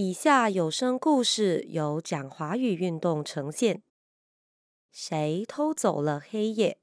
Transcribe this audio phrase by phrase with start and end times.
[0.00, 3.82] 以下有声故事由讲华语运动呈现。
[4.92, 6.78] 谁偷走了黑夜？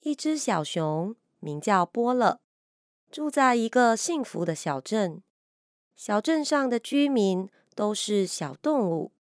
[0.00, 2.40] 一只小熊名叫波乐，
[3.10, 5.22] 住在一个幸福的小镇。
[5.94, 9.12] 小镇上的居民都是小动物。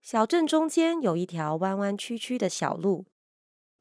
[0.00, 3.04] 小镇中间有一条弯弯曲曲的小路，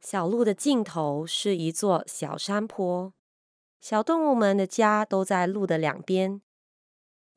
[0.01, 3.13] 小路的尽头是一座小山坡。
[3.79, 6.41] 小动物们的家都在路的两边。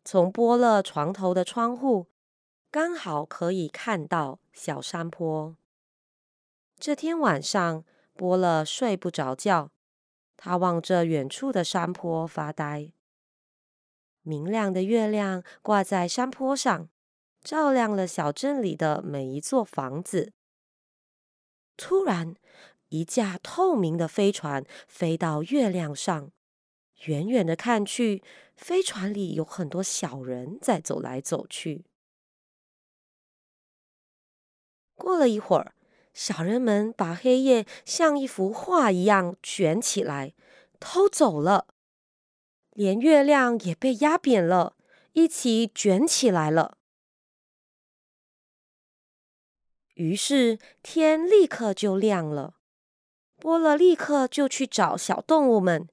[0.05, 2.09] 从波乐床头的窗户，
[2.71, 5.57] 刚好可以看到小山坡。
[6.79, 7.85] 这天晚上，
[8.15, 9.71] 波乐睡不着觉，
[10.37, 12.93] 他望着远处的山坡发呆。
[14.23, 16.89] 明亮的月亮挂在山坡上，
[17.43, 20.33] 照亮了小镇里的每一座房子。
[21.77, 22.35] 突然，
[22.93, 26.31] 一架透明的飞船飞到月亮上，
[27.07, 28.23] 远远的看去，
[28.55, 31.87] 飞船里有很多小人在走来走去。
[34.95, 35.75] 过了一会儿，
[36.13, 40.35] 小人们把黑夜像一幅画一样卷起来，
[40.79, 41.69] 偷走了，
[42.73, 44.77] 连月亮也被压扁了，
[45.15, 46.77] 一起卷起来了。
[49.95, 52.59] 于是天立刻就亮了。
[53.43, 55.89] 波乐立刻就去找小动物们，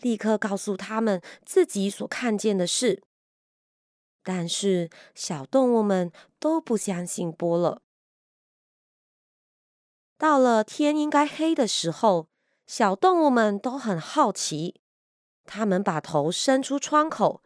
[0.00, 3.02] 立刻告诉他们自己所看见的事。
[4.22, 7.82] 但是小动物们都不相信波乐。
[10.16, 12.28] 到了天应该黑的时候，
[12.66, 14.80] 小动物们都很好奇，
[15.44, 17.42] 他们把头伸出窗口，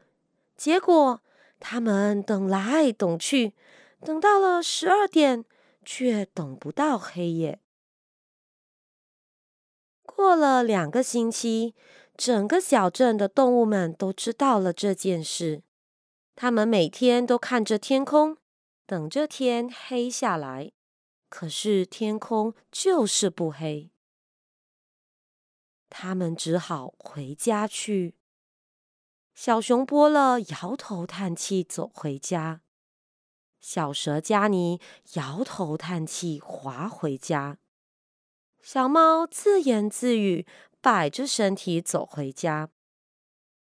[0.56, 1.20] 结果
[1.58, 3.54] 他们等来等去，
[4.02, 5.44] 等到了十二点，
[5.84, 7.58] 却等不到黑夜。
[10.18, 11.76] 过了两个星期，
[12.16, 15.62] 整个小镇的动物们都知道了这件事。
[16.34, 18.36] 他们每天都看着天空，
[18.84, 20.72] 等着天黑下来。
[21.28, 23.92] 可是天空就是不黑，
[25.88, 28.16] 他们只好回家去。
[29.36, 32.62] 小熊波乐摇头叹气走回家，
[33.60, 34.80] 小蛇加尼
[35.12, 37.58] 摇头叹气滑回家。
[38.62, 40.46] 小猫自言自语，
[40.80, 42.70] 摆着身体走回家。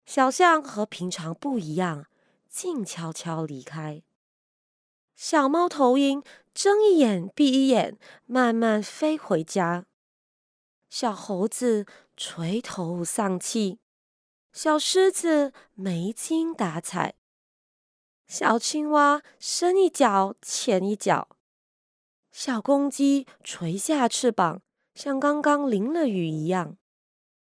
[0.06, 2.08] 小象和平常不一样，
[2.50, 4.04] 静悄悄离开。
[5.16, 9.86] 小猫头鹰睁一眼闭一眼，慢慢飞回家。
[10.90, 11.86] 小猴子
[12.18, 13.80] 垂头丧气，
[14.52, 17.16] 小狮子没精打采，
[18.28, 21.30] 小青蛙深一脚浅一脚，
[22.32, 24.64] 小公鸡垂下翅膀。
[25.04, 26.78] 像刚刚淋了雨一样，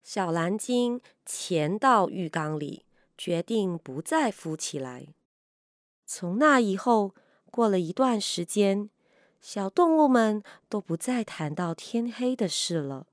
[0.03, 2.85] 小蓝鲸潜到浴缸里，
[3.17, 5.15] 决定不再浮起来。
[6.05, 7.15] 从那以后，
[7.53, 8.91] 过了一段时间，
[9.41, 13.07] 小动物们都不再谈到天黑的事了。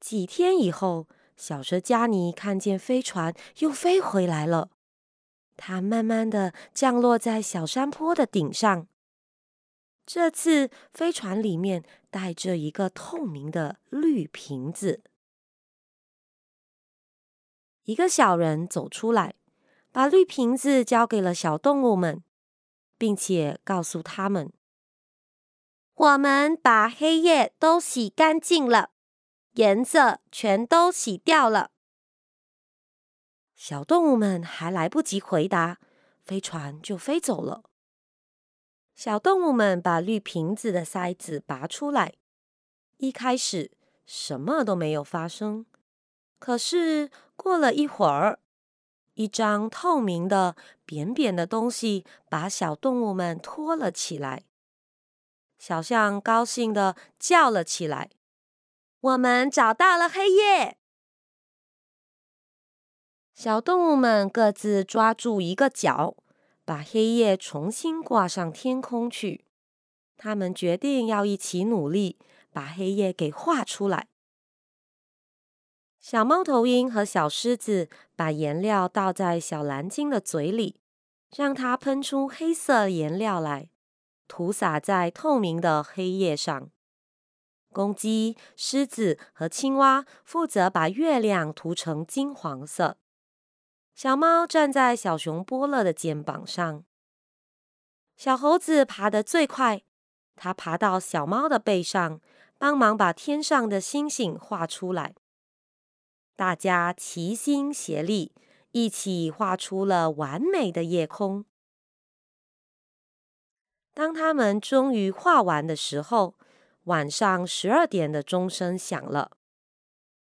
[0.00, 1.06] 几天以后，
[1.36, 4.70] 小蛇加尼看见飞船又飞回来了，
[5.56, 8.88] 它慢慢的降落在小山坡的顶上。
[10.06, 15.02] 这次飞船里面带着一个透明的绿瓶子。
[17.82, 19.34] 一个小人走出来，
[19.90, 22.22] 把绿瓶子交给了小动物们，
[22.96, 24.52] 并且告诉他们
[25.94, 28.90] ：“我们把黑夜都洗干净了，
[29.54, 31.72] 颜色全都洗掉了。”
[33.56, 35.78] 小动物们还来不及回答，
[36.22, 37.64] 飞船就飞走了。
[38.96, 42.14] 小动物们把绿瓶子的塞子拔出来，
[42.96, 43.70] 一开始
[44.06, 45.66] 什么都没有发生。
[46.38, 48.40] 可是过了一会儿，
[49.12, 50.56] 一张透明的、
[50.86, 54.44] 扁扁的东西把小动物们拖了起来。
[55.58, 58.10] 小象高兴的叫了起来
[59.00, 60.78] ：“我们找到了黑夜！”
[63.34, 66.16] 小动物们各自抓住一个角。
[66.66, 69.44] 把黑夜重新挂上天空去。
[70.18, 72.18] 他们决定要一起努力，
[72.50, 74.08] 把黑夜给画出来。
[76.00, 80.80] 小猫头鹰和小狮子把颜料倒在小蓝鲸的嘴里，
[81.36, 83.70] 让它喷出黑色颜料来，
[84.26, 86.70] 涂洒在透明的黑夜上。
[87.72, 92.98] 公鸡、狮子和青蛙负责把月亮涂成金黄色。
[93.96, 96.84] 小猫站在小熊波乐的肩膀上，
[98.14, 99.84] 小猴子爬得最快，
[100.34, 102.20] 它爬到小猫的背上，
[102.58, 105.14] 帮忙把天上的星星画出来。
[106.36, 108.34] 大家齐心协力，
[108.72, 111.46] 一起画出了完美的夜空。
[113.94, 116.34] 当他们终于画完的时候，
[116.84, 119.30] 晚上十二点的钟声响了。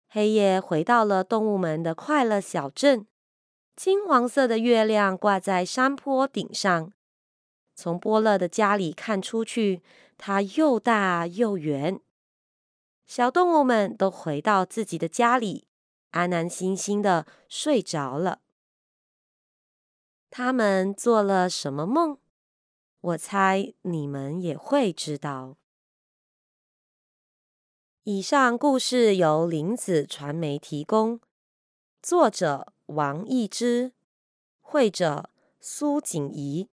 [0.08, 3.06] 黑夜回到了动物们的快乐小镇。
[3.78, 6.92] 金黄色的月亮挂在山坡顶上，
[7.76, 9.82] 从波乐的家里看出去，
[10.16, 12.00] 它又大又圆。
[13.06, 15.68] 小动物们都回到自己的家里，
[16.10, 18.40] 安安心心的睡着了。
[20.28, 22.18] 他们做了什么梦？
[23.00, 25.56] 我猜你们也会知道。
[28.02, 31.20] 以上故事由林子传媒提供，
[32.02, 32.72] 作者。
[32.88, 33.92] 王义之，
[34.60, 35.30] 会者
[35.60, 36.68] 苏锦仪。